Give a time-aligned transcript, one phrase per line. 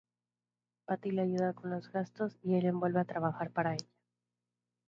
[0.87, 3.85] Patty le ayuda con los gastos y Ellen vuelve a trabajar para ella.